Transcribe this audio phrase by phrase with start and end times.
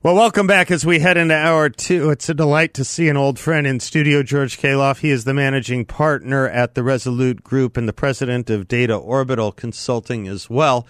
[0.00, 2.10] Well, welcome back as we head into hour two.
[2.10, 4.98] It's a delight to see an old friend in studio, George Khalaf.
[4.98, 9.50] He is the managing partner at the Resolute Group and the president of Data Orbital
[9.50, 10.86] Consulting as well.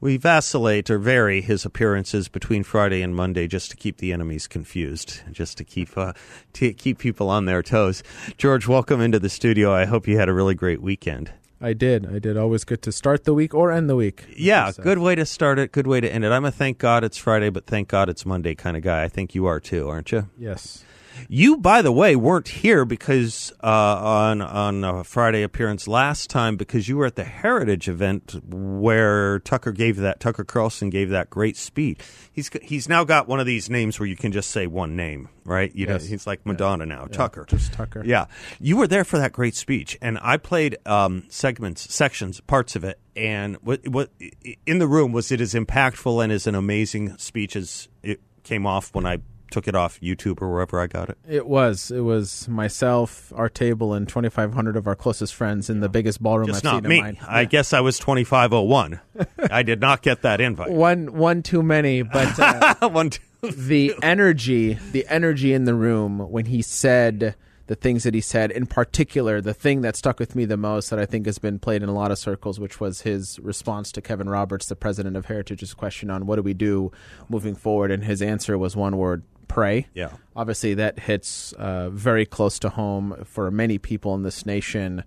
[0.00, 4.48] We vacillate or vary his appearances between Friday and Monday just to keep the enemies
[4.48, 6.14] confused, just to keep uh,
[6.54, 8.02] to keep people on their toes.
[8.38, 9.72] George, welcome into the studio.
[9.72, 11.30] I hope you had a really great weekend.
[11.60, 12.06] I did.
[12.06, 12.36] I did.
[12.36, 14.24] Always good to start the week or end the week.
[14.36, 15.72] Yeah, good way to start it.
[15.72, 16.30] Good way to end it.
[16.30, 19.02] I'm a thank God it's Friday, but thank God it's Monday kind of guy.
[19.02, 20.28] I think you are too, aren't you?
[20.38, 20.84] Yes.
[21.28, 26.56] You, by the way, weren't here because uh, on on a Friday appearance last time
[26.56, 31.30] because you were at the Heritage event where Tucker gave that Tucker Carlson gave that
[31.30, 32.00] great speech.
[32.32, 35.28] He's he's now got one of these names where you can just say one name,
[35.44, 35.74] right?
[35.74, 36.02] You Yes.
[36.04, 37.44] know, he's like Madonna now, Yeah, Tucker.
[37.48, 38.02] just Tucker.
[38.04, 38.26] Yeah,
[38.60, 42.84] you were there for that great speech, and I played um, segments, sections, parts of
[42.84, 44.10] it, and what what
[44.66, 48.66] in the room was it as impactful and as an amazing speech as it came
[48.66, 49.18] off when I
[49.50, 51.18] took it off YouTube or wherever I got it.
[51.28, 51.90] It was.
[51.90, 56.46] It was myself, our table, and 2,500 of our closest friends in the biggest ballroom
[56.48, 56.98] Just I've not seen me.
[56.98, 59.00] in my I guess I was twenty five oh one.
[59.50, 60.70] I did not get that invite.
[60.70, 63.20] one one too many, but uh, One, two.
[63.42, 67.34] the energy, the energy in the room when he said
[67.66, 70.88] the things that he said, in particular, the thing that stuck with me the most
[70.88, 73.92] that I think has been played in a lot of circles, which was his response
[73.92, 76.90] to Kevin Roberts, the president of Heritage's question on what do we do
[77.28, 79.86] moving forward, and his answer was one word: pray.
[79.94, 80.12] Yeah.
[80.36, 85.04] obviously that hits uh, very close to home for many people in this nation,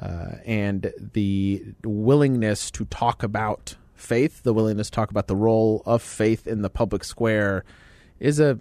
[0.00, 5.82] uh, and the willingness to talk about faith, the willingness to talk about the role
[5.84, 7.64] of faith in the public square,
[8.18, 8.58] is a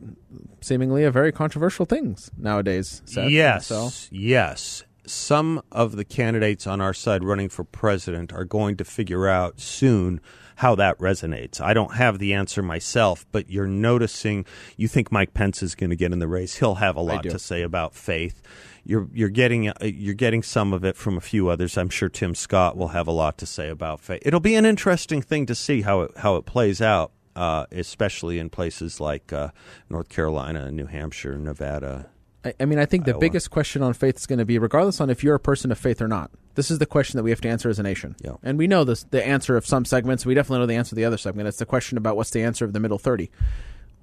[0.60, 3.02] seemingly a very controversial thing nowadays.
[3.06, 3.30] Seth.
[3.30, 4.84] Yes, So yes.
[5.06, 9.60] Some of the candidates on our side running for president are going to figure out
[9.60, 10.22] soon
[10.62, 11.60] how that resonates.
[11.60, 14.46] I don't have the answer myself, but you're noticing.
[14.78, 16.58] You think Mike Pence is going to get in the race?
[16.58, 18.44] He'll have a lot to say about faith.
[18.86, 21.80] You're you're getting uh, you're getting some of it from a few others.
[21.80, 24.22] I'm sure Tim Scott will have a lot to say about faith.
[24.24, 28.38] It'll be an interesting thing to see how it how it plays out, uh, especially
[28.38, 29.50] in places like uh,
[29.90, 32.12] North Carolina, New Hampshire, Nevada.
[32.46, 33.20] I, I mean, I think the Iowa.
[33.20, 35.80] biggest question on faith is going to be, regardless on if you're a person of
[35.80, 36.30] faith or not.
[36.56, 38.16] This is the question that we have to answer as a nation.
[38.22, 38.34] Yeah.
[38.44, 40.26] And we know this, the answer of some segments.
[40.26, 41.48] We definitely know the answer of the other segment.
[41.48, 43.30] It's the question about what's the answer of the middle 30.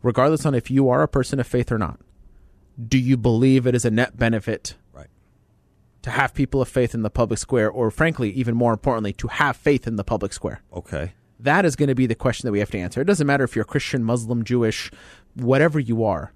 [0.02, 2.00] Regardless on if you are a person of faith or not,
[2.86, 5.08] do you believe it is a net benefit Right.
[6.02, 9.28] to have people of faith in the public square, or frankly, even more importantly, to
[9.28, 10.62] have faith in the public square?
[10.72, 11.12] Okay.
[11.40, 13.00] That is going to be the question that we have to answer.
[13.00, 14.90] It doesn't matter if you're Christian, Muslim, Jewish,
[15.34, 16.32] whatever you are.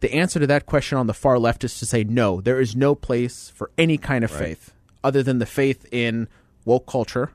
[0.00, 2.74] The answer to that question on the far left is to say no, there is
[2.76, 4.72] no place for any kind of faith
[5.02, 6.28] other than the faith in
[6.64, 7.32] woke culture.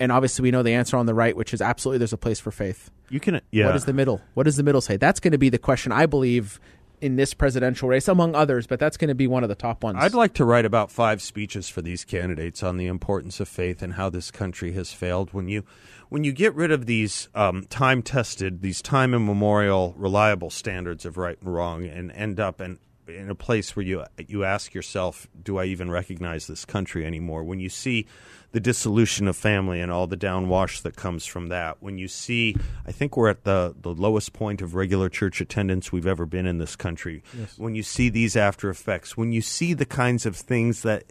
[0.00, 2.40] And obviously, we know the answer on the right, which is absolutely there's a place
[2.40, 2.90] for faith.
[3.10, 3.40] You can.
[3.52, 3.66] Yeah.
[3.66, 4.20] What is the middle?
[4.34, 4.96] What does the middle say?
[4.96, 6.58] That's going to be the question, I believe,
[7.00, 9.84] in this presidential race, among others, but that's going to be one of the top
[9.84, 9.98] ones.
[10.00, 13.82] I'd like to write about five speeches for these candidates on the importance of faith
[13.82, 15.32] and how this country has failed.
[15.32, 15.64] When you,
[16.08, 21.38] when you get rid of these um, time-tested, these time immemorial, reliable standards of right
[21.40, 22.78] and wrong, and end up in
[23.08, 27.44] in a place where you you ask yourself, do I even recognize this country anymore?
[27.44, 28.06] When you see
[28.52, 32.56] the dissolution of family and all the downwash that comes from that, when you see,
[32.86, 36.46] I think we're at the the lowest point of regular church attendance we've ever been
[36.46, 37.22] in this country.
[37.56, 41.04] When you see these after effects, when you see the kinds of things that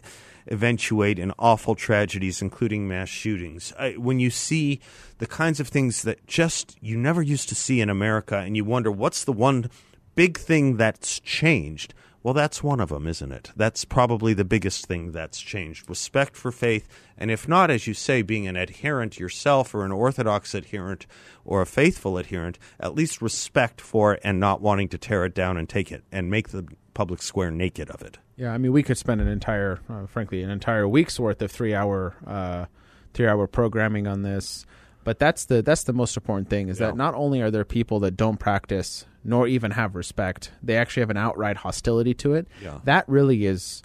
[0.47, 3.73] eventuate in awful tragedies, including mass shootings.
[3.79, 4.81] I, when you see
[5.19, 8.65] the kinds of things that just you never used to see in America, and you
[8.65, 9.69] wonder what's the one
[10.15, 11.93] big thing that's changed.
[12.23, 13.51] Well, that's one of them, isn't it?
[13.53, 15.89] That's probably the biggest thing that's changed.
[15.89, 16.87] Respect for faith,
[17.17, 21.05] and if not, as you say, being an adherent yourself or an orthodox adherent
[21.43, 25.35] or a faithful adherent, at least respect for it and not wanting to tear it
[25.35, 28.19] down and take it and make the public square naked of it.
[28.37, 31.51] Yeah, I mean, we could spend an entire, uh, frankly, an entire week's worth of
[31.51, 32.65] three-hour, uh,
[33.13, 34.65] three-hour programming on this.
[35.03, 37.99] But that's the that's the most important thing is that not only are there people
[38.01, 42.47] that don't practice nor even have respect, they actually have an outright hostility to it.
[42.61, 42.79] Yeah.
[42.83, 43.83] That really is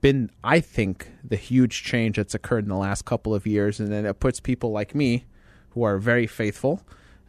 [0.00, 3.92] been, I think, the huge change that's occurred in the last couple of years, and
[3.92, 5.26] then it puts people like me,
[5.70, 6.82] who are very faithful,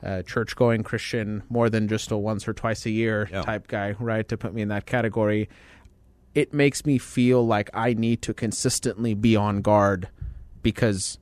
[0.03, 3.41] uh, church going Christian, more than just a once or twice a year Yeah.
[3.41, 4.27] type guy, right?
[4.29, 5.49] To put me in that category,
[6.33, 10.07] it makes me feel like I need to consistently be on guard
[10.63, 11.17] because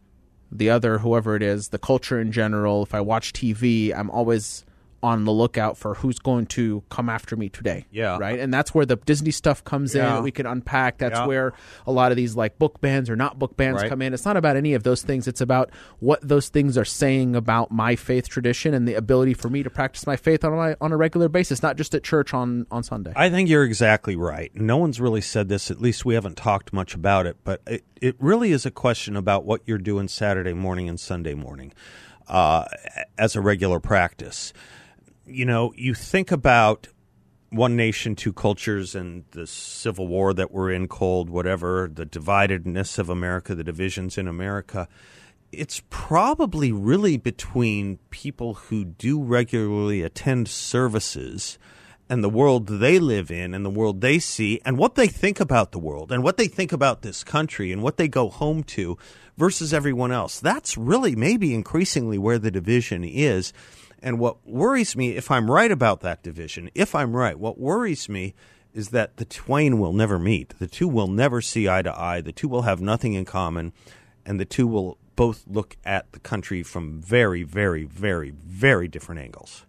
[0.51, 4.65] the other, whoever it is, the culture in general, if I watch TV, I'm always
[5.01, 7.85] on the lookout for who's going to come after me today.
[7.91, 8.17] Yeah.
[8.17, 8.39] Right.
[8.39, 10.97] And that's where the Disney stuff comes in that we can unpack.
[10.97, 11.25] That's Yeah.
[11.25, 11.53] where
[11.87, 13.89] a lot of these like book bans or not book bans Right.
[13.89, 14.13] come in.
[14.13, 15.27] It's not about any of those things.
[15.27, 19.49] It's about what those things are saying about my faith tradition and the ability for
[19.49, 22.33] me to practice my faith on a, on a regular basis, not just at church
[22.33, 23.13] on, on Sunday.
[23.15, 24.51] I think you're exactly right.
[24.55, 27.83] No one's really said this, at least we haven't talked much about it, but it,
[28.01, 31.71] it really is a question about what you're doing Saturday morning and Sunday morning
[32.27, 32.65] uh,
[33.17, 34.53] as a regular practice.
[35.29, 36.87] You know, you think about
[37.49, 42.99] one nation, two cultures, and the civil war that we're in, cold, whatever, the dividedness
[42.99, 44.87] of America, the divisions in America.
[45.51, 51.57] It's probably really between people who do regularly attend services
[52.09, 55.39] and the world they live in and the world they see and what they think
[55.39, 58.63] about the world and what they think about this country and what they go home
[58.63, 58.97] to
[59.37, 60.39] versus everyone else.
[60.39, 63.53] That's really maybe increasingly where the division is.
[64.01, 68.07] And what worries me, if I'm right about that division, if I'm right, what worries
[68.07, 68.33] me
[68.73, 70.57] is that the twain will never meet.
[70.59, 72.21] The two will never see eye to eye.
[72.21, 73.73] The two will have nothing in common.
[74.25, 79.21] And the two will both look at the country from very, very, very, very different
[79.21, 79.65] angles.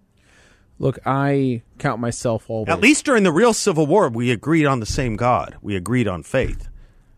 [0.78, 2.68] Look, I count myself always.
[2.68, 5.56] At least during the real Civil War, we agreed on the same God.
[5.60, 6.68] We agreed on faith.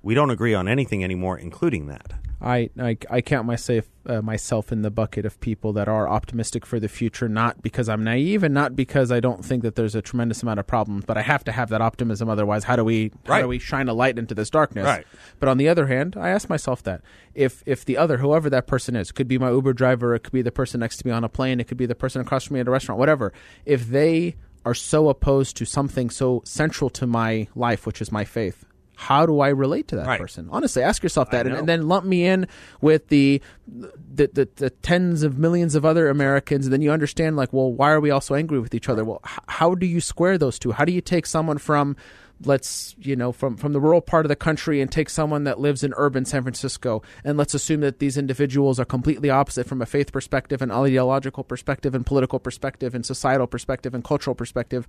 [0.02, 2.14] We don't agree on anything anymore, including that.
[2.42, 6.66] I, I, I count myself uh, myself in the bucket of people that are optimistic
[6.66, 9.94] for the future, not because I'm naive and not because I don't think that there's
[9.94, 12.28] a tremendous amount of problems, but I have to have that optimism.
[12.28, 13.42] Otherwise, how do we how Right.
[13.42, 14.84] do we shine a light into this darkness?
[14.84, 15.06] Right.
[15.38, 17.00] But on the other hand, I ask myself that
[17.34, 20.32] if if the other, whoever that person is, could be my Uber driver, it could
[20.32, 22.44] be the person next to me on a plane, it could be the person across
[22.44, 23.32] from me at a restaurant, whatever.
[23.64, 24.34] If they
[24.64, 28.64] are so opposed to something so central to my life, which is my faith.
[28.94, 30.20] How do I relate to that Right.
[30.20, 30.48] person?
[30.50, 32.46] Honestly, ask yourself that, and, and then lump me in
[32.80, 37.36] with the the, the the tens of millions of other Americans, and then you understand
[37.36, 39.04] like, well, why are we all so angry with each other?
[39.04, 40.72] Well, h- how do you square those two?
[40.72, 41.96] How do you take someone from
[42.44, 45.60] let's you know from from the rural part of the country and take someone that
[45.60, 49.80] lives in urban San Francisco and let's assume that these individuals are completely opposite from
[49.80, 54.88] a faith perspective and ideological perspective and political perspective and societal perspective and cultural perspective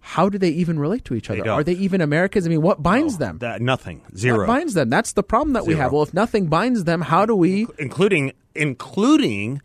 [0.00, 2.82] how do they even relate to each other are they even Americans I mean what
[2.82, 4.02] binds them That, nothing.
[4.16, 4.38] Zero.
[4.38, 4.88] what binds them?
[4.90, 5.92] That's the problem that we have.
[5.92, 7.66] Well, if nothing binds them, how do we?
[7.78, 9.60] including including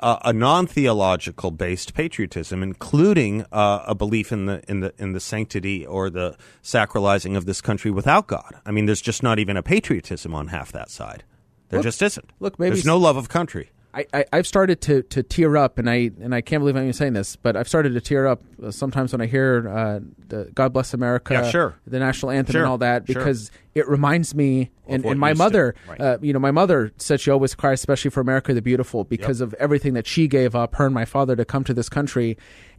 [0.00, 5.20] uh, a non-theological based patriotism, including uh, a belief in the in the in the
[5.20, 8.54] sanctity or the sacralizing of this country without God.
[8.66, 11.24] I mean, there's just not even a patriotism on half that side.
[11.68, 12.30] There Look- just isn't.
[12.40, 13.70] look, maybe there's no love of country.
[13.94, 16.84] I, I, I've started to, to tear up, and I and I can't believe I'm
[16.84, 20.00] even saying this, but I've started to tear up uh, sometimes when I hear uh,
[20.28, 21.74] the "God Bless America," Yeah, sure.
[21.86, 23.14] the national anthem, Sure, and all that, sure.
[23.16, 24.70] because it reminds me.
[24.88, 26.00] And, and my mother, Right.
[26.00, 29.40] uh, you know, my mother said she always cries, especially for America the Beautiful, because
[29.40, 32.36] of everything that she gave up, her and my father, to come to this country.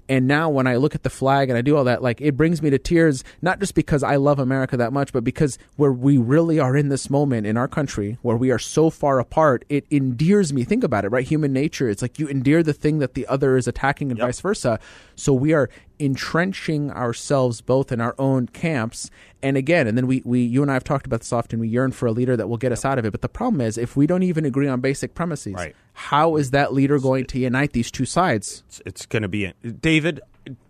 [0.09, 2.35] And now when I look at the flag and I do all that, like it
[2.35, 5.91] brings me to tears, not just because I love America that much, but because where
[5.91, 9.65] we really are in this moment in our country, where we are so far apart,
[9.69, 10.63] it endears me.
[10.63, 11.25] Think about it, right?
[11.25, 11.89] Human nature.
[11.89, 14.79] It's like you endear the thing that the other is attacking and vice versa.
[15.15, 15.69] So we are
[16.03, 19.09] entrenching ourselves both in our own camps.
[19.41, 21.67] And again, and then we, we you and I have talked about this often, we
[21.67, 23.11] yearn for a leader that will get us out of it.
[23.11, 25.75] But the problem is if we don't even agree on basic premises, Right.
[25.93, 28.63] how is that leader going to unite these two sides?
[28.67, 30.21] It's, it's going to be David.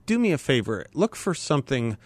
[0.05, 0.85] Do me a favor.
[0.93, 1.97] Look for something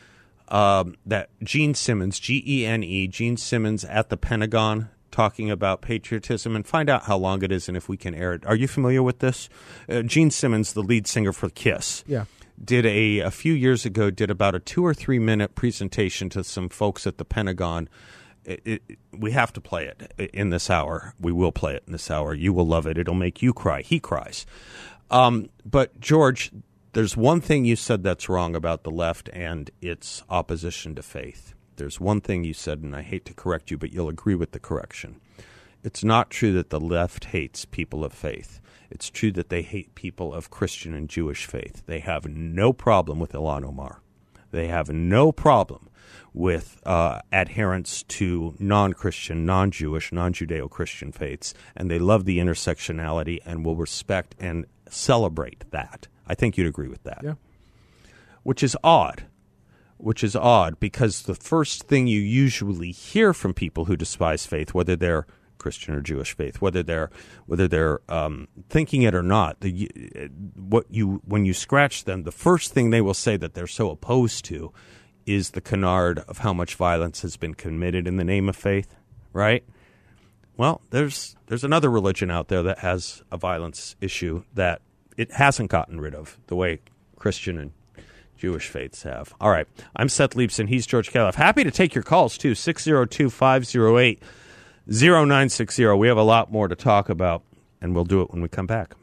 [0.49, 5.81] um, that Gene Simmons, G E N E, Gene Simmons at the Pentagon talking about
[5.81, 8.45] patriotism, and find out how long it is and if we can air it.
[8.45, 9.49] Are you familiar with this?
[9.89, 12.25] Uh, Gene Simmons, the lead singer for Kiss, Yeah.
[12.63, 16.43] Did a a few years ago did about a two or three minute presentation to
[16.43, 17.89] some folks at the Pentagon.
[18.45, 21.13] It, it, we have to play it in this hour.
[21.19, 22.33] We will play it in this hour.
[22.33, 22.97] You will love it.
[22.97, 23.81] It'll make you cry.
[23.81, 24.45] He cries.
[25.11, 26.51] Um, but George,
[26.93, 31.55] there's one thing you said that's wrong about the left and its opposition to faith.
[31.75, 34.51] There's one thing you said, and I hate to correct you, but you'll agree with
[34.51, 35.19] the correction.
[35.83, 38.59] It's not true that the left hates people of faith.
[38.89, 41.83] It's true that they hate people of Christian and Jewish faith.
[41.85, 44.01] They have no problem with Ilhan Omar.
[44.51, 45.89] They have no problem
[46.33, 52.25] with uh, adherence to non Christian, non Jewish, non Judeo Christian faiths, and they love
[52.25, 56.07] the intersectionality and will respect and celebrate that.
[56.27, 57.21] I think you'd agree with that.
[57.23, 57.33] Yeah.
[58.43, 59.25] Which is odd.
[59.97, 64.73] Which is odd because the first thing you usually hear from people who despise faith,
[64.73, 65.25] whether they're
[65.67, 67.09] Christian or Jewish faith, whether they're
[67.45, 69.59] whether they're um, thinking it or not.
[69.59, 69.89] The
[70.55, 73.89] what you when you scratch them, the first thing they will say that they're so
[73.89, 74.71] opposed to
[75.25, 78.95] is the canard of how much violence has been committed in the name of faith,
[79.33, 79.65] right?
[80.55, 84.81] Well, there's there's another religion out there that has a violence issue that
[85.17, 86.79] it hasn't gotten rid of the way
[87.17, 87.73] Christian and
[88.37, 89.33] Jewish faiths have.
[89.41, 89.67] All right.
[89.97, 90.69] I'm Seth Leibsohn.
[90.69, 91.35] He's George Khalaf.
[91.35, 92.55] Happy to take your calls, too.
[92.55, 94.23] 602 508
[94.89, 95.85] 0960.
[95.95, 97.43] We have a lot more to talk about,
[97.81, 98.95] and we'll do it when we come back.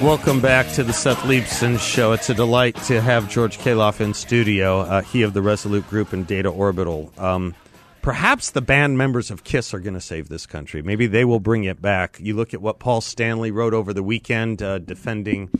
[0.00, 2.12] Welcome back to the Seth Leibsohn Show.
[2.12, 6.12] It's a delight to have George Khalaf in studio, uh, he of the Resolute Group
[6.12, 7.12] and Data Orbital.
[7.18, 7.56] Um,
[8.02, 10.82] perhaps the band members of Kiss are going to save this country.
[10.82, 12.18] Maybe they will bring it back.
[12.20, 15.50] You look at what Paul Stanley wrote over the weekend uh, defending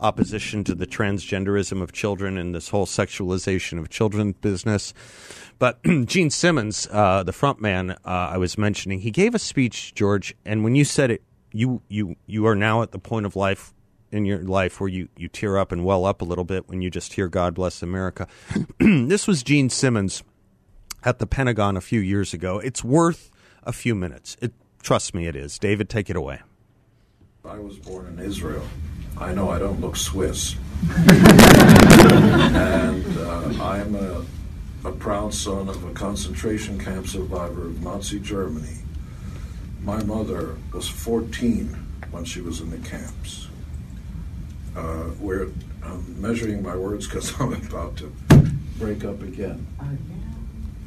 [0.00, 4.92] opposition to the transgenderism of children and this whole sexualization of children business.
[5.58, 9.94] But Gene Simmons, uh, the front man uh, I was mentioning, he gave a speech,
[9.94, 11.22] George, and when you said it,
[11.52, 13.72] you, you, you are now at the point of life
[14.12, 16.82] in your life where you, you tear up and well up a little bit when
[16.82, 18.28] you just hear God Bless America.
[18.78, 20.22] this was Gene Simmons
[21.06, 22.58] at the Pentagon a few years ago.
[22.58, 23.30] It's worth
[23.62, 24.36] a few minutes.
[24.42, 25.56] It, trust me, it is.
[25.56, 26.40] David, take it away.
[27.44, 28.66] I was born in Israel.
[29.16, 30.56] I know I don't look Swiss.
[30.90, 31.18] and
[33.18, 34.24] uh, I'm a,
[34.84, 38.78] a proud son of a concentration camp survivor of Nazi Germany.
[39.82, 41.68] My mother was 14
[42.10, 43.46] when she was in the camps
[44.74, 45.46] uh, where
[45.84, 48.12] I'm measuring my words because I'm about to
[48.78, 49.66] break up again.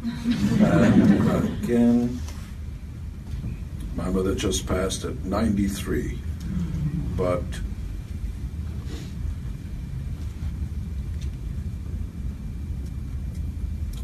[0.03, 2.19] And again,
[3.95, 6.17] my mother just passed at 93,
[7.17, 7.43] but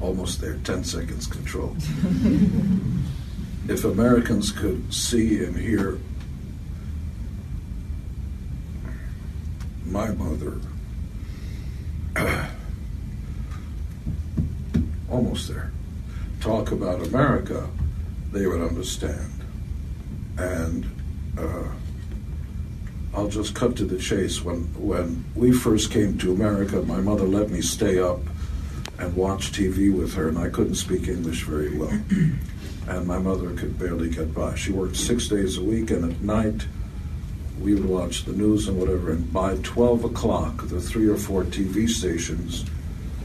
[0.01, 1.75] almost there, 10 seconds control.
[3.67, 5.97] if Americans could see and hear
[9.85, 10.59] my mother,
[15.09, 15.71] almost there,
[16.45, 17.67] talk about America,
[18.31, 19.31] they would understand.
[20.37, 20.85] And
[21.39, 21.69] uh,
[23.15, 24.43] I'll just cut to the chase.
[24.43, 28.19] When when we first came to America, my mother let me stay up
[28.99, 31.99] and watch TV with her, and I couldn't speak English very well.
[32.87, 34.53] and my mother could barely get by.
[34.53, 36.67] She worked six days a week, and at night
[37.59, 41.43] we would watch the news and whatever, and by 12 o'clock, the three or four
[41.43, 42.65] TV stations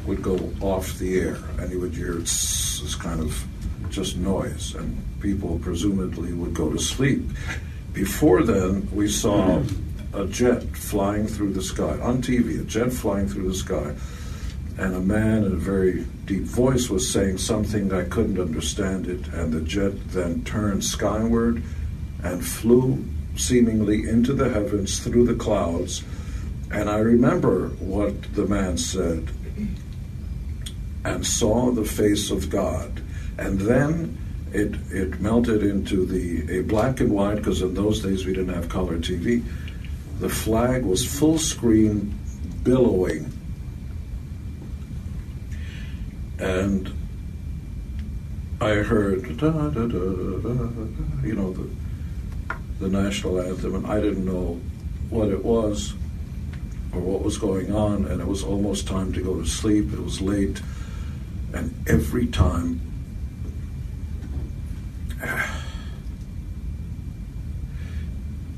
[0.07, 3.45] would go off the air, and you would hear this kind of
[3.91, 7.23] just noise, and people presumably would go to sleep.
[7.93, 9.63] Before then, we saw
[10.13, 13.95] a jet flying through the sky on TV, a jet flying through the sky,
[14.79, 19.27] and a man in a very deep voice was saying something I couldn't understand it,
[19.29, 21.63] and the jet then turned skyward
[22.23, 23.05] and flew
[23.37, 26.03] seemingly into the heavens through the clouds.
[26.71, 29.31] And I remember what the man said
[31.05, 33.03] and saw the face of God.
[33.39, 34.19] And then
[34.53, 38.55] it, it melted into the a black and white, because in those days we didn't
[38.55, 39.45] have color TV.
[40.19, 42.19] The flag was full screen,
[42.63, 43.33] billowing.
[46.39, 46.93] And
[48.61, 49.99] I heard, da, da, da,
[51.23, 51.71] you know, the
[52.81, 54.59] the national anthem, and I didn't know
[55.11, 55.93] what it was
[56.93, 59.93] or what was going on, and it was almost time to go to sleep.
[59.93, 60.61] It was late,
[61.53, 62.81] and every time.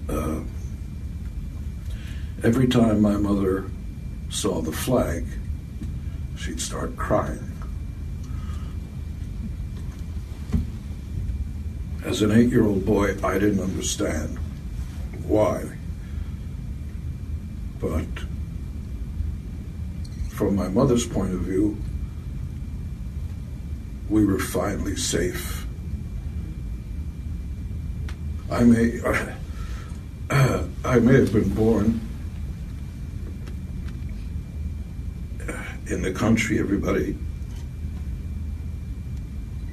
[0.09, 0.41] Uh,
[2.43, 3.65] every time my mother
[4.29, 5.25] saw the flag,
[6.37, 7.53] she'd start crying.
[12.05, 14.39] As an eight year old boy, I didn't understand
[15.25, 15.65] why.
[17.81, 18.07] But
[20.31, 21.79] from my mother's point of view,
[24.13, 25.67] we were finally safe.
[28.51, 31.99] I may, uh, I may have been born
[35.87, 37.17] in the country, everybody.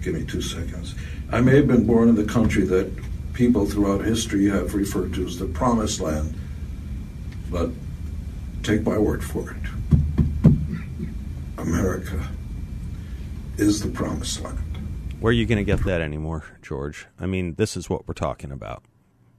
[0.01, 0.96] Give me two seconds.
[1.29, 2.89] I may have been born in the country that
[3.34, 6.34] people throughout history have referred to as the promised land,
[7.51, 7.72] but
[8.63, 9.58] take my word for it.
[11.58, 12.25] America
[13.60, 14.58] is the promised land.
[15.20, 17.08] Where are you going to get that anymore, George?
[17.20, 18.84] I mean, this is what we're talking about.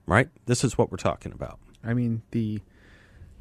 [0.05, 0.29] right?
[0.45, 1.59] This is what we're talking about.
[1.83, 2.59] I mean the.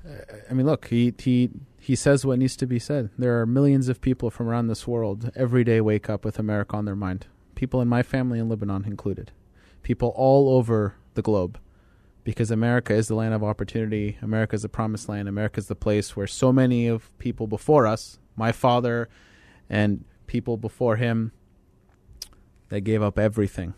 [0.09, 0.13] Uh,
[0.51, 3.11] I mean, look, he he he says what needs to be said.
[3.19, 6.77] There are millions of people from around this world every day wake up with America
[6.77, 7.27] on their mind.
[7.55, 9.33] People in my family in Lebanon included.
[9.83, 11.59] People all over the globe.
[12.25, 14.19] Because America is the land of opportunity.
[14.23, 15.29] America is the promised land.
[15.29, 19.09] America is the place where so many of people before us, my father
[19.71, 21.33] and people before him,
[22.69, 23.75] they gave up everything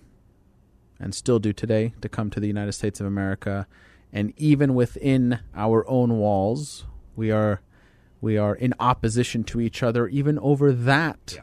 [1.00, 3.66] and still do today to come to the United States of America.
[4.12, 6.84] And even within our own walls,
[7.16, 7.62] we are
[8.20, 11.40] we are in opposition to each other, even over that Yeah.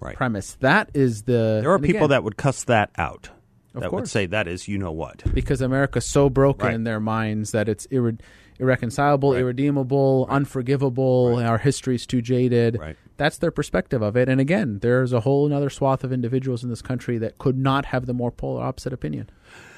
[0.00, 0.16] Right.
[0.16, 0.54] premise.
[0.60, 3.28] That is the There are people again, that would cuss that out.
[3.74, 4.10] Of that would course.
[4.10, 5.22] say that is you know what.
[5.34, 6.74] because America's so broken Right.
[6.74, 8.18] in their minds that it's irre-
[8.58, 9.40] irreconcilable, Right.
[9.40, 11.36] irredeemable, unforgivable.
[11.36, 12.78] Our history's too jaded.
[12.80, 12.96] Right.
[13.16, 14.28] That's their perspective of it.
[14.28, 17.86] And again, there's a whole other swath of individuals in this country that could not
[17.86, 19.30] have the more polar opposite opinion.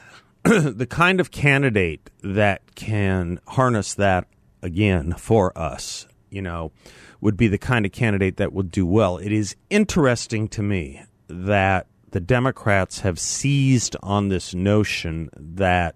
[0.44, 4.26] the kind of candidate that can harness that
[4.62, 6.72] again for us, you know,
[7.20, 9.18] would be the kind of candidate that would do well.
[9.18, 15.94] It is interesting to me that the Democrats have seized on this notion that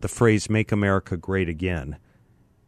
[0.00, 1.98] the phrase "Make America Great Again"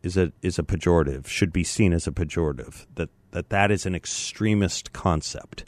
[0.02, 2.86] is a is a pejorative, should be seen as a pejorative.
[2.94, 5.64] That that that is an extremist concept.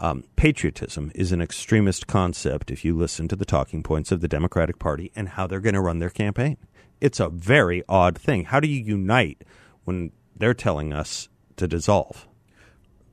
[0.00, 4.28] Um, patriotism is an extremist concept if you listen to the talking points of the
[4.28, 6.56] Democratic Party and how they're going to run their campaign.
[7.02, 8.44] It's a very odd thing.
[8.44, 9.44] How do you unite
[9.84, 12.26] when they're telling us to dissolve?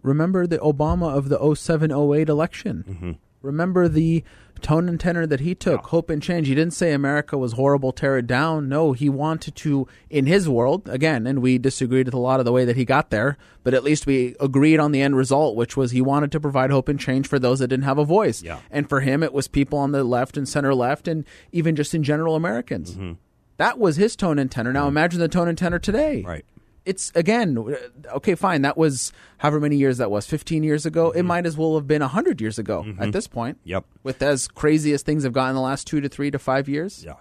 [0.01, 2.85] Remember the Obama of the 07 08 election.
[2.87, 3.11] Mm-hmm.
[3.41, 4.23] Remember the
[4.61, 6.47] tone and tenor that he took, hope and change.
[6.47, 8.69] He didn't say America was horrible, tear it down.
[8.69, 12.45] No, he wanted to, in his world, again, and we disagreed with a lot of
[12.45, 15.55] the way that he got there, but at least we agreed on the end result,
[15.55, 18.05] which was he wanted to provide hope and change for those that didn't have a
[18.05, 18.41] voice.
[18.41, 18.59] Yeah.
[18.71, 21.93] And for him, it was people on the left and center left, and even just
[21.93, 22.91] in general Americans.
[22.91, 23.13] Mm-hmm.
[23.57, 24.71] That was his tone and tenor.
[24.71, 26.45] Now imagine the tone and tenor today Right.
[26.87, 27.75] It's again
[28.13, 31.27] okay fine that was however many years that was 15 years ago it mm-hmm.
[31.27, 33.11] might as well have been 100 years ago at mm-hmm.
[33.11, 33.85] this point Yep.
[34.03, 36.67] with as crazy as things have gotten in the last two to three to five
[36.67, 37.15] years Yeah.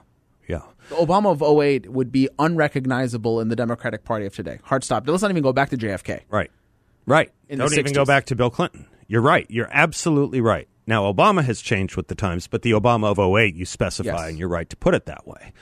[0.48, 0.62] Yeah.
[0.88, 5.06] the obama of 08 would be unrecognizable in the democratic party of today hard stop
[5.08, 6.50] let's not even go back to jfk Right.
[7.06, 7.32] Right.
[7.48, 8.86] In Don't even go back to Bill Clinton.
[9.06, 9.46] You're right.
[9.48, 10.66] You're absolutely right.
[10.88, 14.28] Now, Obama has changed with the times, but the Obama of 08, you specify, Yes.
[14.28, 15.52] and you're right to put it that way.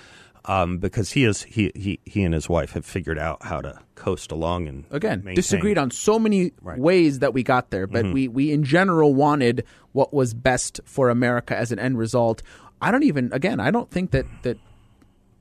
[0.46, 3.78] Um, because he is he, he he and his wife have figured out how to
[3.94, 5.36] coast along and again maintain.
[5.36, 6.78] disagreed on so many Right.
[6.78, 11.08] ways that we got there but we we in general wanted what was best for
[11.08, 12.42] america as an end result
[12.82, 14.58] i don't even again i don't think that that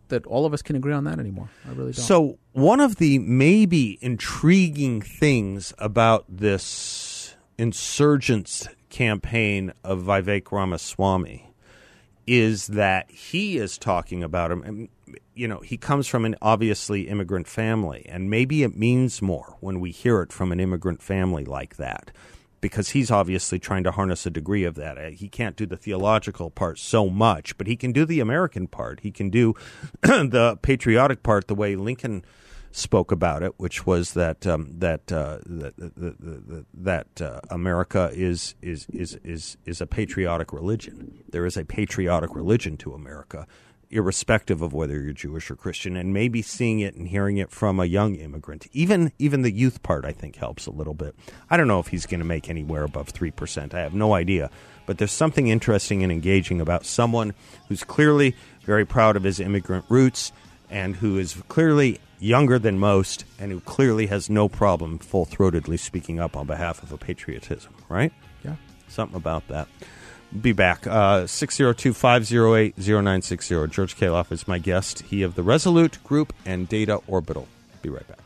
[0.07, 2.95] that all of us can agree on that anymore i really don't So, one of
[2.97, 11.52] the maybe intriguing things about this insurgents campaign of Vivek Ramaswamy
[12.25, 14.63] is that he is talking about him.
[14.63, 14.89] and,
[15.35, 19.79] You know, he comes from an obviously immigrant family, and maybe it means more when
[19.79, 22.11] we hear it from an immigrant family like that.
[22.61, 24.97] Because he's obviously trying to harness a degree of that.
[24.97, 28.67] Uh, He can't do the theological part so much, but he can do the American
[28.67, 29.01] part.
[29.01, 29.53] He can do
[30.01, 32.23] the patriotic part the way Lincoln
[32.73, 38.55] spoke about it, which was that um, that uh, that that, that, uh, America is
[38.61, 41.23] is is is is a patriotic religion.
[41.29, 43.47] There is a patriotic religion to America,
[43.91, 45.95] irrespective of whether you're Jewish or Christian.
[45.95, 49.83] And maybe seeing it and hearing it from a young immigrant, even even the youth
[49.83, 51.15] part, I think helps a little bit.
[51.51, 53.75] I don't know if he's going to make anywhere above three percent.
[53.75, 54.49] I have no idea.
[54.85, 57.33] But there's something interesting and engaging about someone
[57.69, 60.33] who's clearly very proud of his immigrant roots
[60.69, 65.77] and who is clearly younger than most and who clearly has no problem full throatedly
[65.77, 68.13] speaking up on behalf of a patriotism, right?
[68.43, 68.55] yeah
[68.87, 69.67] Something about that.
[70.39, 70.87] Be back.
[70.87, 73.67] Uh, 602 508 0960.
[73.67, 75.01] George Khalaf is my guest.
[75.03, 77.47] He of the Resolute Group and Data Orbital.
[77.81, 78.22] Be right back.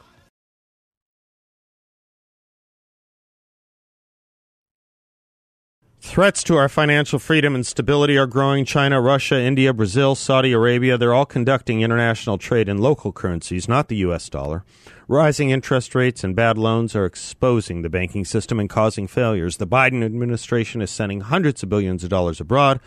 [6.08, 8.66] Threats to our financial freedom and stability are growing.
[8.66, 13.88] China, Russia, India, Brazil, Saudi Arabia, they're all conducting international trade in local currencies, not
[13.88, 14.28] the U.S.
[14.30, 14.64] dollar.
[15.08, 19.58] Rising interest rates and bad loans are exposing the banking system and causing failures.
[19.58, 22.80] The Biden administration is sending hundreds of billions of dollars abroad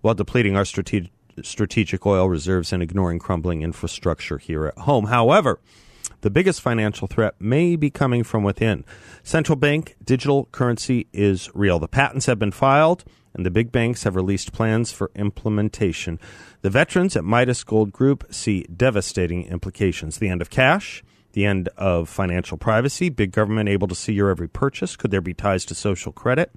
[0.00, 1.10] while depleting our strate-
[1.42, 5.06] strategic oil reserves and ignoring crumbling infrastructure here at home.
[5.06, 5.58] However,
[6.20, 8.84] the biggest financial threat may be coming from within.
[9.22, 11.78] Central bank digital currency is real.
[11.78, 13.04] The patents have been filed,
[13.34, 16.18] and the big banks have released plans for implementation.
[16.62, 20.18] The veterans at Midas Gold Group see devastating implications.
[20.18, 21.02] The end of cash,
[21.32, 24.96] the end of financial privacy, big government able to see your every purchase.
[24.96, 26.50] Could there be ties to social credit?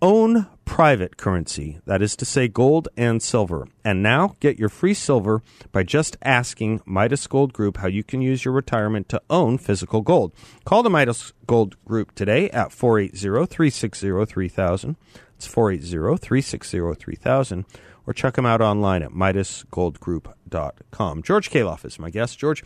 [0.00, 3.66] Own private currency, that is to say, gold and silver.
[3.84, 8.22] And now get your free silver by just asking Midas Gold Group how you can
[8.22, 10.32] use your retirement to own physical gold.
[10.64, 14.96] Call the Midas Gold Group today at 480 360 3000.
[15.34, 17.64] It's 480 360 3000.
[18.06, 21.22] Or check them out online at MidasGoldGroup.com.
[21.22, 22.38] George Khalaf is my guest.
[22.38, 22.62] George,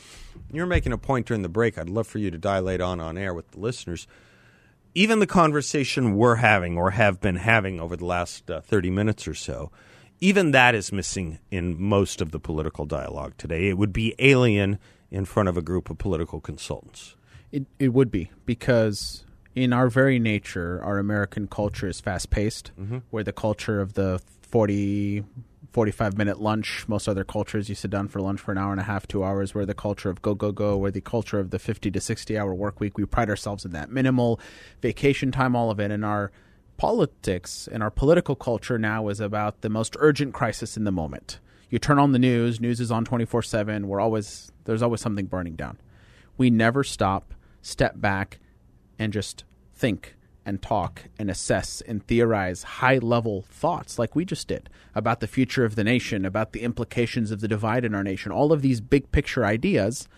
[0.52, 1.78] you're making a point during the break.
[1.78, 4.06] I'd love for you to dilate on on air with the listeners
[4.94, 9.26] even the conversation we're having or have been having over the last uh, 30 minutes
[9.26, 9.70] or so,
[10.20, 13.68] even that is missing in most of the political dialogue today.
[13.68, 14.78] It would be alien
[15.11, 17.16] in front of a group of political consultants.
[17.50, 19.24] It, it would be because
[19.55, 22.98] in our very nature, our American culture is fast paced, mm-hmm.
[23.11, 24.20] where the culture of the
[24.52, 25.24] 40,
[25.72, 26.84] 45 minute lunch.
[26.86, 29.24] Most other cultures, you sit down for lunch for an hour and a half, two
[29.24, 29.54] hours.
[29.54, 30.76] We're the culture of go, go, go.
[30.76, 32.98] We're the culture of the 50 to 60 hour work week.
[32.98, 34.38] We pride ourselves in that minimal
[34.82, 35.90] vacation time, all of it.
[35.90, 36.30] And our
[36.76, 41.40] politics and our political culture now is about the most urgent crisis in the moment.
[41.70, 43.88] You turn on the news, news is on 24 7.
[43.88, 45.78] We're always, there's always something burning down.
[46.36, 48.38] We never stop, step back,
[48.98, 54.48] and just think and talk and assess and theorize high level thoughts like we just
[54.48, 58.02] did about the future of the nation, about the implications of the divide in our
[58.02, 60.09] nation, all of these big picture ideas,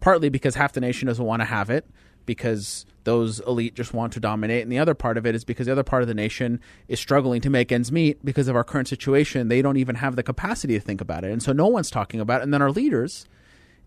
[0.00, 1.86] partly because half the nation doesn't want to have it,
[2.26, 4.62] because those elite just want to dominate.
[4.62, 7.00] And the other part of it is because the other part of the nation is
[7.00, 9.48] struggling to make ends meet because of our current situation.
[9.48, 11.32] They don't even have the capacity to think about it.
[11.32, 12.44] And so no one's talking about it.
[12.44, 13.26] And then our leaders,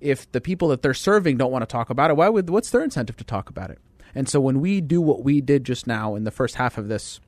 [0.01, 2.69] if the people that they're serving don't want to talk about it, why would what's
[2.71, 3.79] their incentive to talk about it?
[4.15, 6.87] And so when we do what we did just now in the first half of
[6.87, 7.19] this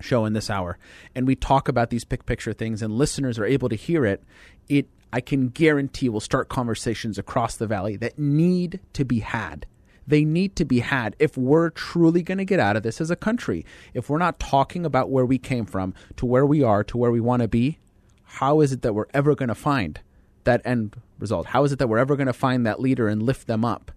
[0.00, 0.78] show in this hour,
[1.14, 4.22] and we talk about these big picture things, and listeners are able to hear it,
[4.68, 9.66] it I can guarantee will start conversations across the valley that need to be had.
[10.06, 13.10] They need to be had if we're truly going to get out of this as
[13.10, 13.64] a country.
[13.94, 17.10] If we're not talking about where we came from to where we are to where
[17.10, 17.78] we want to be,
[18.24, 20.00] how is it that we're ever going to find
[20.42, 21.46] that end result?
[21.46, 23.92] How is it that we're ever going to find that leader and lift them up?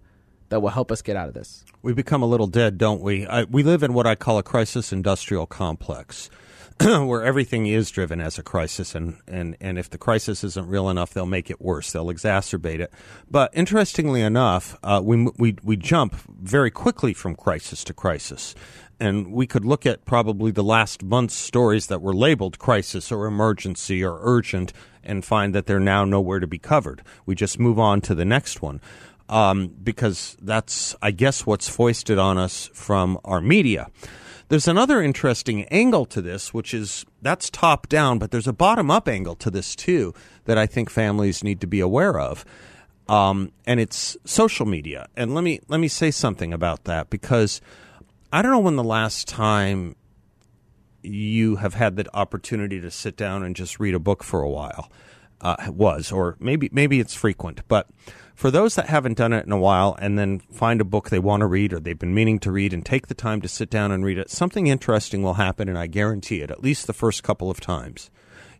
[0.48, 1.64] That will help us get out of this.
[1.82, 3.26] We become a little dead, don't we?
[3.26, 6.30] I, we live in what I call a crisis industrial complex.
[6.80, 10.88] where everything is driven as a crisis, and, and, and if the crisis isn't real
[10.88, 11.90] enough, they'll make it worse.
[11.90, 12.92] They'll exacerbate it.
[13.28, 18.54] But interestingly enough, uh, we, we, we jump very quickly from crisis to crisis.
[19.00, 23.26] And we could look at probably the last month's stories that were labeled crisis or
[23.26, 27.02] emergency or urgent and find that they're now nowhere to be covered.
[27.26, 28.80] We just move on to the next one
[29.28, 33.90] um, because that's, I guess, what's foisted on us from our media.
[34.48, 38.90] There's another interesting angle to this, which is that's top down, but there's a bottom
[38.90, 40.14] up angle to this too
[40.46, 42.46] that I think families need to be aware of.
[43.08, 45.08] Um, and it's social media.
[45.16, 47.60] And let me let me say something about that because
[48.32, 49.96] I don't know when the last time
[51.02, 54.48] you have had the opportunity to sit down and just read a book for a
[54.48, 54.90] while
[55.40, 57.88] uh, was, or maybe maybe it's frequent, but
[58.34, 61.18] for those that haven't done it in a while and then find a book they
[61.18, 63.68] want to read or they've been meaning to read and take the time to sit
[63.68, 66.92] down and read it, something interesting will happen, and I guarantee it, at least the
[66.92, 68.10] first couple of times.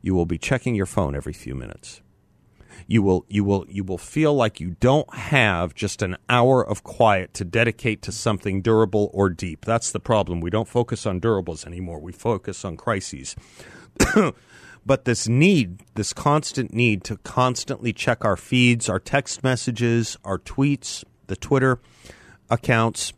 [0.03, 2.03] You will be checking your phone every few minutes.
[2.87, 6.83] You will you will you will feel like you don't have just an hour of
[6.83, 9.65] quiet to dedicate to something durable or deep.
[9.65, 10.41] That's the problem.
[10.41, 12.01] We don't focus on durables anymore.
[12.01, 13.37] We focus on crises.
[14.89, 20.39] but this need, this constant need to constantly check our feeds, our text messages, our
[20.39, 21.79] tweets, the Twitter
[22.49, 23.13] accounts,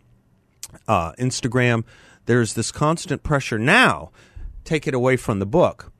[0.88, 1.84] uh, Instagram,
[2.26, 4.10] there's this constant pressure now.
[4.64, 5.92] Take it away from the book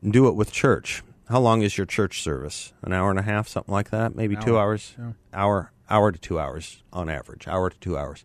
[0.00, 1.02] and do it with church.
[1.28, 2.72] How long is your church service?
[2.82, 4.14] An hour and a half, something like that?
[4.14, 4.94] Maybe two hours?
[4.96, 5.12] Yeah.
[5.34, 7.48] Hour, hour to two hours on average.
[7.48, 8.22] Hour to two hours.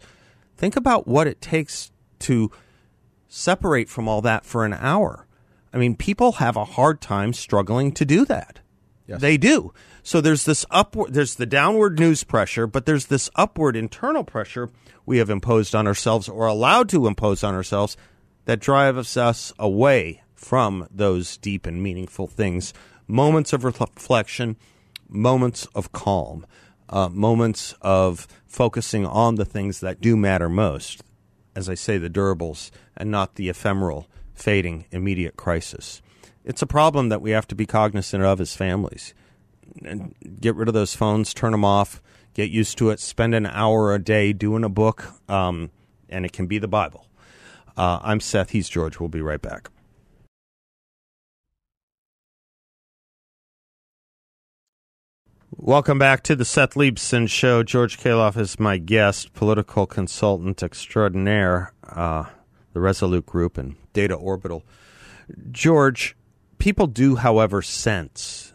[0.56, 2.52] Think about what it takes to
[3.28, 5.26] separate from all that for an hour
[5.74, 8.60] I mean, people have a hard time struggling to do that.
[9.08, 9.22] Yes.
[9.22, 9.74] They do.
[10.04, 14.70] So there's this upward, there's the downward news pressure, but there's this upward internal pressure
[15.06, 17.98] we have imposed on ourselves or allowed to impose on ourselves
[18.46, 22.74] that drives us away from those deep and meaningful things.
[23.08, 24.58] Moments of reflection,
[25.08, 26.46] moments of calm,
[26.90, 31.04] uh, moments of focusing on the things that do matter most.
[31.56, 34.08] As I say, the durables and not the ephemeral
[34.42, 36.02] fading immediate crisis.
[36.44, 39.14] It's a problem that we have to be cognizant of as families.
[39.86, 42.02] And get rid of those phones, turn them off,
[42.34, 45.70] get used to it, spend an hour a day doing a book, um,
[46.10, 47.08] and it can be the Bible.
[47.78, 49.00] Uh, I'm Seth, he's George.
[49.00, 49.70] We'll be right back.
[55.56, 57.62] Welcome back to the Seth Leibsohn Show.
[57.62, 61.74] George Khalaf is my guest, political consultant extraordinaire.
[61.84, 62.26] Uh,
[62.74, 64.64] the Resolute Group and Data Orbital.
[65.52, 66.16] George,
[66.58, 68.52] people do, however, sense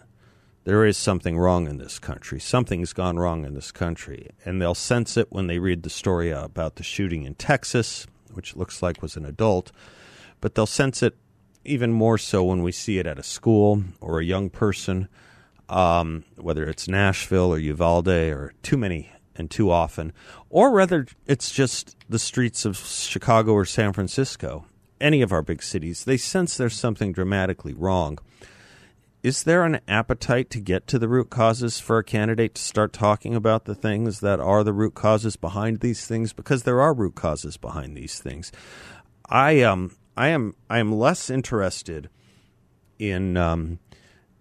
[0.66, 2.40] there is something wrong in this country.
[2.40, 4.30] Something's gone wrong in this country.
[4.44, 8.56] And they'll sense it when they read the story about the shooting in Texas, which
[8.56, 9.70] looks like was an adult.
[10.40, 11.16] But they'll sense it
[11.64, 15.08] even more so when we see it at a school or a young person,
[15.68, 20.12] um, whether it's Nashville or Uvalde or too many and too often,
[20.50, 24.66] or rather, it's just the streets of Chicago or San Francisco,
[25.00, 26.04] any of our big cities.
[26.04, 28.18] They sense there's something dramatically wrong.
[29.22, 32.92] Is there an appetite to get to the root causes for a candidate to start
[32.92, 36.32] talking about the things that are the root causes behind these things?
[36.32, 38.52] Because there are root causes behind these things.
[39.28, 42.08] I um I am I am less interested
[42.98, 43.78] in um,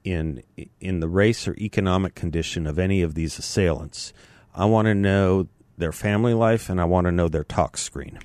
[0.03, 0.43] in
[0.79, 4.13] in the race or economic condition of any of these assailants.
[4.55, 8.19] I want to know their family life and I want to know their talk screen.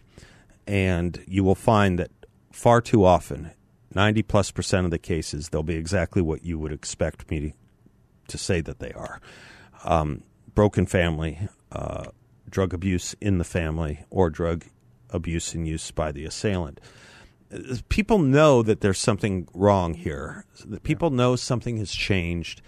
[0.67, 2.11] And you will find that
[2.53, 3.51] far too often
[3.95, 7.55] 90 plus percent of the cases, they'll be exactly what you would expect me
[8.29, 9.21] to say that they are
[9.85, 10.23] um,
[10.55, 12.05] broken family, uh,
[12.49, 14.65] drug abuse in the family, or drug
[15.11, 16.81] abuse and use by the assailant.
[17.89, 20.45] People know that there's something wrong here.
[20.85, 22.63] People know something has changed.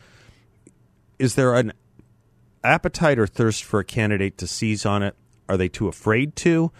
[1.20, 1.72] Is there an
[2.64, 5.16] appetite or thirst for a candidate to seize on it?
[5.48, 6.72] Are they too afraid to?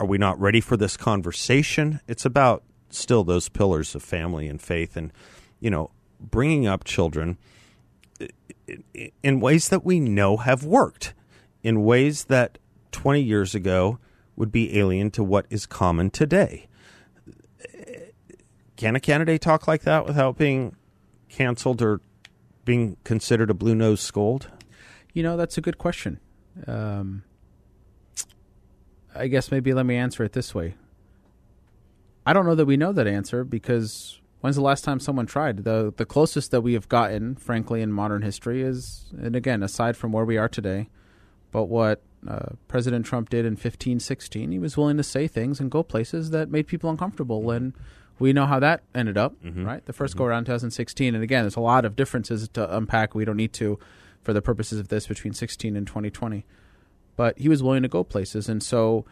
[0.00, 2.00] Are we not ready for this conversation?
[2.06, 5.12] It's about still those pillars of family and faith and
[5.60, 7.36] you know bringing up children
[9.22, 11.12] in ways that we know have worked
[11.62, 12.58] in ways that
[12.92, 13.98] 20 years ago
[14.36, 16.66] would be alien to what is common today
[18.76, 20.74] can a candidate talk like that without being
[21.28, 22.00] canceled or
[22.64, 24.50] being considered a blue nose scold
[25.14, 26.20] you know that's a good question
[26.66, 27.24] um,
[29.14, 30.74] i guess maybe let me answer it this way
[32.26, 35.64] I don't know that we know that answer because when's the last time someone tried?
[35.64, 39.96] The the closest that we have gotten, frankly, in modern history is, and again, aside
[39.96, 40.88] from where we are today,
[41.50, 45.60] but what uh, President Trump did in fifteen sixteen, he was willing to say things
[45.60, 47.50] and go places that made people uncomfortable.
[47.50, 47.74] And
[48.18, 49.66] we know how that ended up, mm-hmm.
[49.66, 49.84] right?
[49.84, 50.18] The 1st mm-hmm.
[50.18, 51.16] go around 2016.
[51.16, 53.12] And again, there's a lot of differences to unpack.
[53.12, 53.76] We don't need to
[54.24, 56.44] for the purposes of this between 16 and 2020.
[57.16, 58.48] But he was willing to go places.
[58.48, 59.04] And so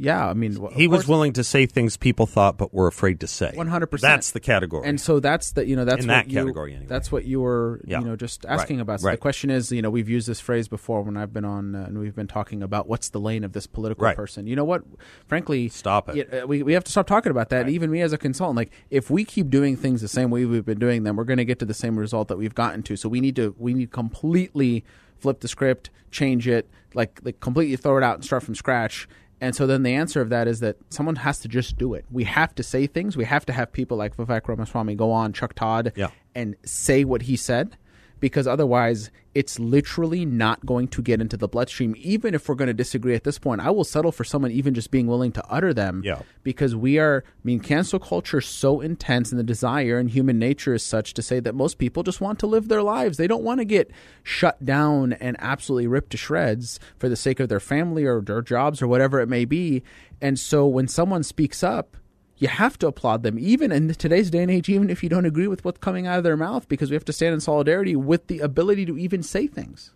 [0.00, 3.26] yeah, I mean, he was willing to say things people thought but were afraid to
[3.26, 3.52] say.
[3.54, 4.10] One hundred percent.
[4.10, 4.88] That's the category.
[4.88, 6.72] And so that's the you know that's in what that you, category.
[6.72, 6.86] Anyway.
[6.88, 7.98] That's what you were yeah.
[7.98, 8.82] you know just asking right.
[8.82, 9.00] about.
[9.00, 9.12] So right.
[9.12, 11.84] the question is, you know, we've used this phrase before when I've been on uh,
[11.84, 14.16] and we've been talking about what's the lane of this political right.
[14.16, 14.46] person.
[14.46, 14.84] You know what?
[15.26, 16.32] Frankly, stop it.
[16.32, 17.68] Uh, we we have to stop talking about that.
[17.68, 20.64] Even me as a consultant, like if we keep doing things the same way we've
[20.64, 22.96] been doing them, we're going to get to the same result that we've gotten to.
[22.96, 24.82] So we need to we need completely
[25.18, 29.06] flip the script, change it, like like completely throw it out and start from scratch
[29.40, 32.04] and so then the answer of that is that someone has to just do it.
[32.10, 33.16] We have to say things.
[33.16, 36.10] We have to have people like Vivek Ramaswamy go on Chuck Todd yeah.
[36.34, 37.76] and say what he said
[38.20, 41.94] because otherwise it's literally not going to get into the bloodstream.
[41.98, 44.74] Even if we're going to disagree at this point, I will settle for someone even
[44.74, 46.02] just being willing to utter them.
[46.04, 46.22] Yeah.
[46.42, 50.38] Because we are, I mean, cancel culture is so intense, and the desire and human
[50.38, 53.16] nature is such to say that most people just want to live their lives.
[53.16, 53.90] They don't want to get
[54.22, 58.42] shut down and absolutely ripped to shreds for the sake of their family or their
[58.42, 59.82] jobs or whatever it may be.
[60.20, 61.96] And so when someone speaks up,
[62.40, 65.26] you have to applaud them, even in today's day and age, even if you don't
[65.26, 67.94] agree with what's coming out of their mouth, because we have to stand in solidarity
[67.94, 69.92] with the ability to even say things.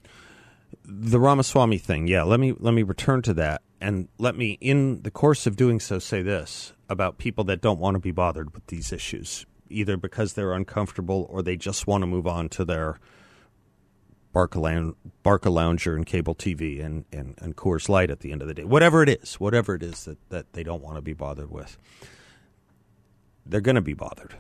[0.85, 2.23] The Ramaswamy thing, yeah.
[2.23, 5.81] Let me let me return to that, and let me, in the course of doing
[5.81, 9.97] so, say this about people that don't want to be bothered with these issues, either
[9.97, 13.01] because they're uncomfortable or they just want to move on to their
[14.35, 18.49] Barca, Barca Lounger and cable TV and, and, and Coors Light at the end of
[18.49, 18.65] the day.
[18.65, 21.79] Whatever it is, whatever it is that, that they don't want to be bothered with
[23.47, 24.37] they're going to be bothered.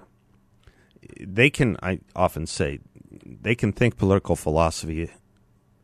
[1.20, 2.80] They can, I often say,
[3.24, 5.10] they can think political philosophy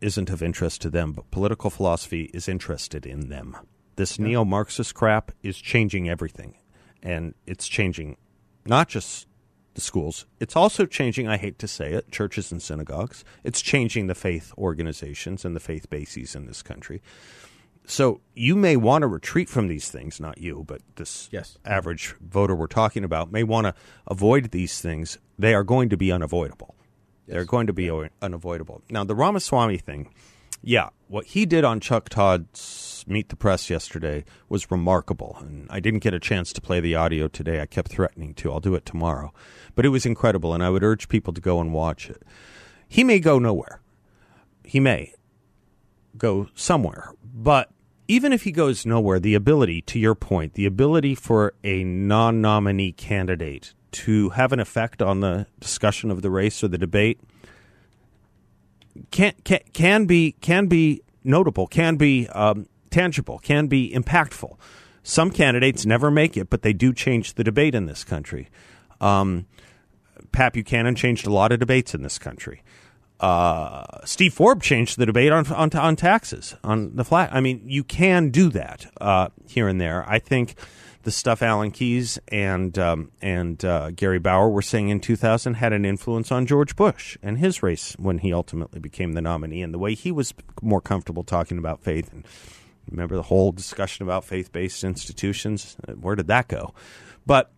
[0.01, 3.57] isn't of interest to them, but political philosophy is interested in them.
[3.97, 4.27] This yeah.
[4.27, 6.57] neo Marxist crap is changing everything.
[7.03, 8.17] And it's changing
[8.67, 9.27] not just
[9.75, 13.25] the schools, it's also changing, I hate to say it, churches and synagogues.
[13.45, 17.03] It's changing the faith organizations and the faith bases in this country.
[17.91, 21.59] So you may want to retreat from these things, not you, but this yes.
[21.65, 23.75] average voter we're talking about may want to
[24.07, 25.19] avoid these things.
[25.37, 26.77] They are going to be unavoidable.
[27.27, 27.35] Yes.
[27.35, 28.07] They're going to be yeah.
[28.23, 28.83] unavoidable.
[28.91, 30.09] Now, the Ramaswamy thing,
[30.63, 35.39] yeah, what he did on Chuck Todd's Meet the Press yesterday was remarkable.
[35.41, 37.61] And I didn't get a chance to play the audio today.
[37.61, 38.53] I kept threatening to.
[38.53, 39.35] I'll do it tomorrow.
[39.75, 42.23] But it was incredible, and I would urge people to go and watch it.
[42.87, 43.81] He may go nowhere.
[44.63, 45.13] He may
[46.17, 47.15] go somewhere.
[47.35, 47.73] But
[48.11, 52.41] even if he goes nowhere, the ability, to your point, the ability for a non
[52.41, 57.21] nominee candidate to have an effect on the discussion of the race or the debate
[59.13, 64.59] can, can, can be can be notable, can be um, tangible, can be impactful.
[65.05, 68.49] Some candidates never make it, but they do change the debate in this country.
[69.01, 69.47] Um,
[70.33, 72.65] Pat Buchanan changed a lot of debates in this country.
[73.21, 77.31] Uh, Steve Forbes changed the debate on, on, on taxes on the flat.
[77.33, 80.09] I mean, you can do that uh, here and there.
[80.09, 80.55] I think
[81.03, 85.73] the stuff Alan Keyes and um, and uh, Gary Bauer were saying in 2000 had
[85.73, 89.73] an influence on George Bush and his race when he ultimately became the nominee, and
[89.75, 92.11] the way he was more comfortable talking about faith.
[92.13, 92.27] And
[92.91, 95.77] remember the whole discussion about faith-based institutions?
[96.01, 96.75] Where did that go?
[97.27, 97.51] But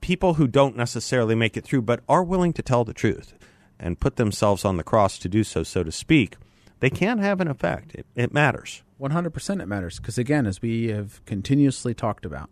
[0.00, 3.34] people who don't necessarily make it through, but are willing to tell the truth
[3.80, 6.36] and put themselves on the cross to do so, so to speak,
[6.80, 7.94] they can have an effect.
[7.94, 8.82] It, it matters.
[9.00, 9.98] 100% it matters.
[9.98, 12.50] Because, again, as we have continuously talked about,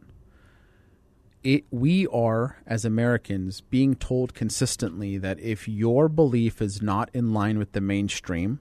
[1.44, 7.32] it, we are, as Americans, being told consistently that if your belief is not in
[7.32, 8.60] line with the mainstream,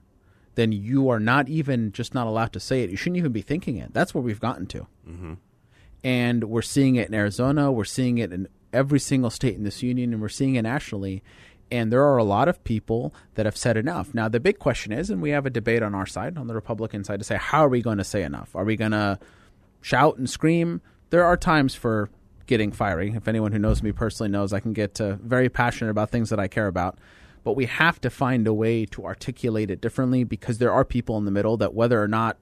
[0.54, 2.90] then you are not even just not allowed to say it.
[2.90, 3.92] You shouldn't even be thinking it.
[3.94, 4.86] That's where we've gotten to.
[5.08, 5.34] Mm-hmm.
[6.04, 7.72] And we're seeing it in Arizona.
[7.72, 11.22] We're seeing it in every single state in this union, and we're seeing it nationally.
[11.70, 14.14] And there are a lot of people that have said enough.
[14.14, 16.54] Now, the big question is, and we have a debate on our side, on the
[16.54, 18.56] Republican side, to say, how are we going to say enough?
[18.56, 19.18] Are we going to
[19.82, 20.80] shout and scream?
[21.10, 22.08] There are times for
[22.46, 23.12] getting fiery.
[23.14, 26.30] If anyone who knows me personally knows, I can get uh, very passionate about things
[26.30, 26.98] that I care about.
[27.44, 31.16] But we have to find a way to articulate it differently because there are people
[31.18, 32.38] in the middle that, whether or not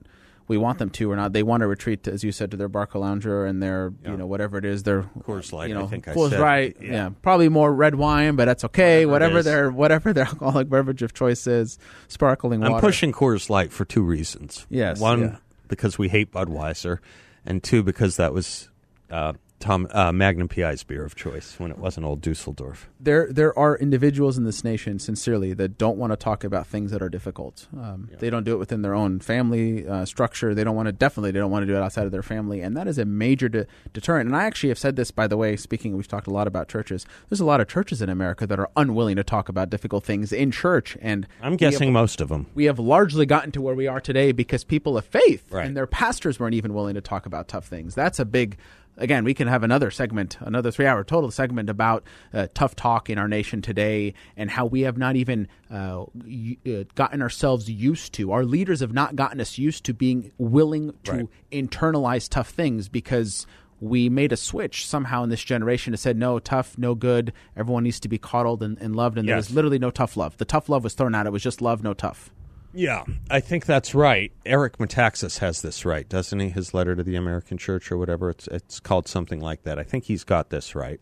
[0.47, 1.33] we want them to or not.
[1.33, 4.11] They want to retreat, to, as you said, to their Barcalounger and their, yeah.
[4.11, 5.69] you know, whatever it is, their Coors Light.
[5.69, 6.77] You know, I think Coors I said, right.
[6.79, 6.91] Yeah.
[6.91, 7.09] yeah.
[7.21, 9.05] probably more red wine, but that's okay.
[9.05, 12.75] Whatever, whatever their whatever their alcoholic beverage of choice is, sparkling water.
[12.75, 14.65] I'm pushing Coors Light for two reasons.
[14.69, 15.35] Yes, one yeah.
[15.67, 16.99] because we hate Budweiser,
[17.45, 18.69] and two because that was
[19.11, 22.89] uh, Tom uh, Magnum PI's beer of choice when it wasn't old Dusseldorf.
[22.99, 26.91] There, there are individuals in this nation, sincerely, that don't want to talk about things
[26.91, 27.67] that are difficult.
[27.75, 28.17] Um, yeah.
[28.19, 30.53] They don't do it within their own family uh, structure.
[30.53, 30.91] They don't want to.
[30.91, 33.05] Definitely, they don't want to do it outside of their family, and that is a
[33.05, 34.27] major de- deterrent.
[34.27, 35.55] And I actually have said this, by the way.
[35.55, 37.07] Speaking, we've talked a lot about churches.
[37.29, 40.31] There's a lot of churches in America that are unwilling to talk about difficult things
[40.31, 42.45] in church, and I'm guessing have, most of them.
[42.53, 45.65] We have largely gotten to where we are today because people of faith right.
[45.65, 47.95] and their pastors weren't even willing to talk about tough things.
[47.95, 48.57] That's a big
[48.97, 53.09] again, we can have another segment, another three hour total segment about uh, tough talk
[53.09, 58.13] in our nation today and how we have not even uh, uh, gotten ourselves used
[58.13, 61.27] to, our leaders have not gotten us used to being willing to right.
[61.51, 63.45] internalize tough things because
[63.79, 67.31] we made a switch somehow in this generation and said, no, tough, no good.
[67.55, 69.17] Everyone needs to be coddled and, and loved.
[69.17, 69.33] And yes.
[69.33, 70.37] there was literally no tough love.
[70.37, 71.27] The tough love was thrown out.
[71.27, 72.31] It was just love, no tough.
[72.77, 74.31] Yeah, I think that's right.
[74.45, 76.49] Eric Metaxas has this right, doesn't he?
[76.49, 79.79] His letter to the American Church or whatever it's it's called something like that.
[79.79, 81.01] I think he's got this right.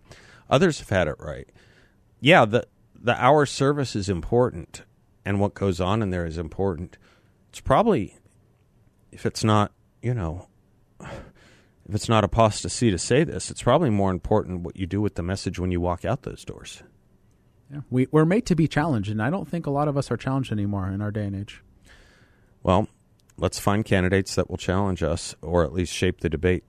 [0.49, 1.49] Others have had it right.
[2.21, 4.83] Yeah, the the hour service is important
[5.25, 6.97] and what goes on in there is important.
[7.49, 8.15] It's probably
[9.11, 10.47] if it's not, you know,
[11.01, 15.15] if it's not apostasy to say this, it's probably more important what you do with
[15.15, 16.83] the message when you walk out those doors.
[17.69, 17.81] Yeah.
[17.89, 20.17] We, we're made to be challenged, and I don't think a lot of us are
[20.17, 21.63] challenged anymore in our day and age.
[22.65, 22.87] Well,
[23.37, 26.63] let's find candidates that will challenge us or at least shape the debate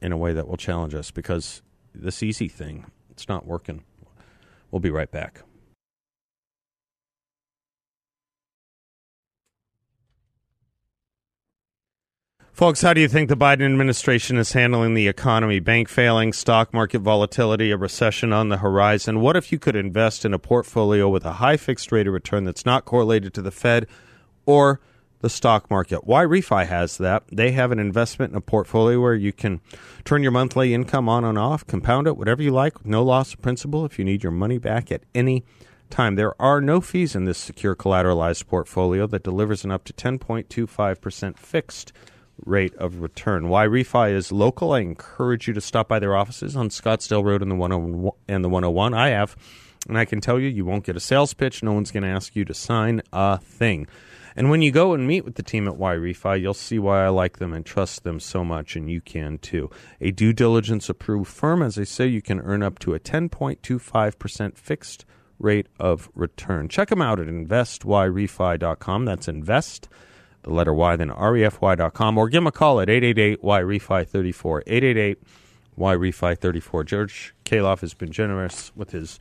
[0.00, 1.60] in a way that will challenge us because
[1.92, 3.82] this easy thing, it's not working.
[4.70, 5.42] We'll be right back.
[12.52, 15.58] Folks, how do you think the Biden administration is handling the economy?
[15.58, 19.20] Bank failing, stock market volatility, a recession on the horizon.
[19.20, 22.44] What if you could invest in a portfolio with a high fixed rate of return
[22.44, 23.88] that's not correlated to the Fed
[24.46, 24.78] or
[25.20, 26.00] the stock market.
[26.06, 27.24] YRefy has that.
[27.30, 29.60] They have an investment in a portfolio where you can
[30.04, 33.42] turn your monthly income on and off, compound it, whatever you like, no loss of
[33.42, 35.44] principal if you need your money back at any
[35.90, 36.14] time.
[36.14, 41.38] There are no fees in this secure collateralized portfolio that delivers an up to 10.25%
[41.38, 41.92] fixed
[42.46, 43.44] rate of return.
[43.44, 44.72] YRefy is local.
[44.72, 48.42] I encourage you to stop by their offices on Scottsdale Road and the 101 and
[48.42, 48.94] the 101.
[48.94, 49.36] I have
[49.88, 51.62] and I can tell you you won't get a sales pitch.
[51.62, 53.86] No one's going to ask you to sign a thing.
[54.40, 57.08] And when you go and meet with the team at YRefy, you'll see why I
[57.08, 59.68] like them and trust them so much, and you can too.
[60.00, 64.56] A due diligence approved firm, as I say, you can earn up to a 10.25%
[64.56, 65.04] fixed
[65.38, 66.70] rate of return.
[66.70, 69.04] Check them out at investyrefy.com.
[69.04, 69.90] That's invest,
[70.40, 74.62] the letter Y, then refy.com, or give them a call at 888 YRefy 34.
[74.66, 75.22] 888
[75.80, 76.84] YRefy 34.
[76.84, 79.18] George Khalaf has been generous with his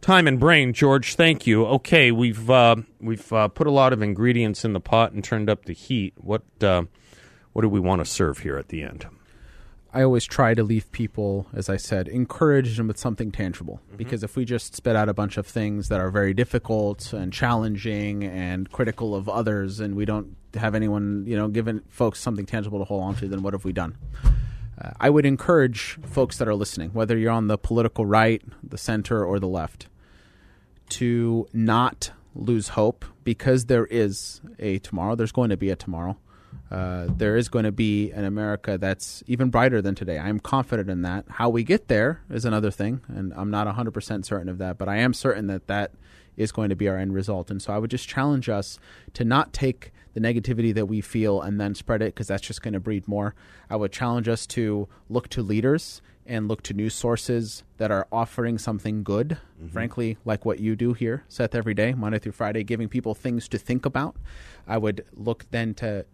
[0.00, 1.14] time and brain, George.
[1.14, 1.66] Thank you.
[1.66, 5.50] Okay, we've uh, we've uh, put a lot of ingredients in the pot and turned
[5.50, 6.14] up the heat.
[6.16, 6.84] What uh,
[7.52, 9.06] what do we want to serve here at the end?
[9.92, 13.80] I always try to leave people, as I said, encourage them with something tangible.
[13.86, 13.96] Mm-hmm.
[13.96, 17.32] Because if we just spit out a bunch of things that are very difficult and
[17.32, 22.44] challenging and critical of others, and we don't have anyone, you know, giving folks something
[22.44, 23.96] tangible to hold on to, then what have we done?
[24.80, 28.78] Uh, I would encourage folks that are listening, whether you're on the political right, the
[28.78, 29.88] center, or the left,
[30.90, 35.14] to not lose hope because there is a tomorrow.
[35.14, 36.16] There's going to be a tomorrow
[36.70, 40.18] uh, there is going to be an America that's even brighter than today.
[40.18, 41.24] I am confident in that.
[41.28, 44.88] How we get there is another thing, and I'm not 100% certain of that, but
[44.88, 45.92] I am certain that that
[46.36, 47.50] is going to be our end result.
[47.50, 48.78] And so I would just challenge us
[49.14, 52.62] to not take the negativity that we feel and then spread it because that's just
[52.62, 53.34] going to breed more.
[53.68, 58.06] I would challenge us to look to leaders and look to news sources that are
[58.12, 59.68] offering something good, mm-hmm.
[59.68, 63.48] frankly, like what you do here, Seth, every day, Monday through Friday, giving people things
[63.48, 64.14] to think about.
[64.66, 66.04] I would look then to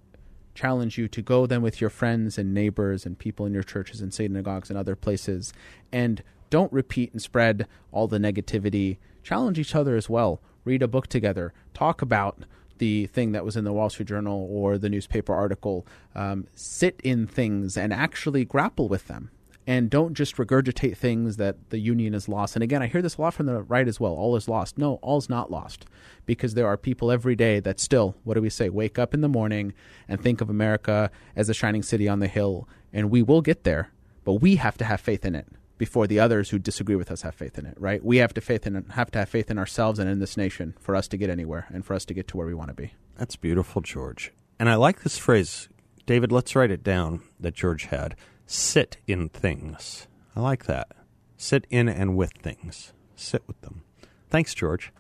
[0.55, 4.01] challenge you to go then with your friends and neighbors and people in your churches
[4.01, 5.53] and synagogues and other places
[5.93, 8.99] and don't repeat and spread all the negativity.
[9.23, 10.41] Challenge each other as well.
[10.65, 11.53] Read a book together.
[11.73, 12.45] Talk about
[12.79, 15.87] the thing that was in the Wall Street Journal or the newspaper article.
[16.15, 19.31] Um, sit in things and actually grapple with them
[19.67, 22.55] and don't just regurgitate things that the union is lost.
[22.57, 24.13] And again, I hear this a lot from the right as well.
[24.13, 24.77] All is lost.
[24.77, 25.87] No, all's not lost
[26.27, 29.21] because there are people every day that still, what do we say, wake up in
[29.21, 29.73] the morning
[30.09, 32.69] and think of America as a shining city on the hill.
[32.93, 33.91] And we will get there,
[34.25, 35.47] but we have to have faith in it
[35.79, 38.05] before the others who disagree with us have faith in it, right?
[38.05, 40.75] We have to faith in have to have faith in ourselves and in this nation
[40.79, 42.75] for us to get anywhere and for us to get to where we want to
[42.75, 42.93] be.
[43.17, 44.33] That's beautiful, George.
[44.59, 45.69] And I like this phrase.
[46.07, 48.15] David, let's write it down that George had
[48.47, 50.07] sit in things.
[50.37, 50.89] I like that.
[51.37, 52.93] Sit in and with things.
[53.17, 53.83] Sit with them.
[54.31, 54.93] Thanks, George.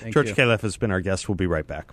[0.00, 0.34] Thank George you.
[0.34, 1.28] Khalaf has been our guest.
[1.28, 1.92] We'll be right back.